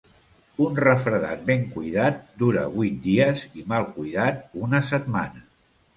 Un 0.67 0.77
refredat 0.79 1.43
ben 1.49 1.67
cuidat 1.75 2.25
dura 2.43 2.63
vuit 2.79 2.97
dies 3.05 3.45
i 3.61 3.67
mal 3.75 3.89
cuidat 3.99 4.43
una 4.65 4.85
setmana. 4.95 5.45